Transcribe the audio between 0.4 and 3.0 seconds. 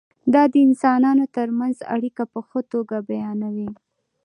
د انسانانو ترمنځ اړیکه په ښه توګه